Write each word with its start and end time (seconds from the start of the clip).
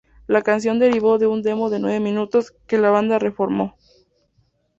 La 0.25 0.41
canción 0.41 0.79
derivó 0.79 1.19
de 1.19 1.27
un 1.27 1.43
demo 1.43 1.69
de 1.69 1.77
nueve 1.77 1.99
minutos, 1.99 2.55
que 2.65 2.79
la 2.79 2.89
banda 2.89 3.19
reformó. 3.19 3.77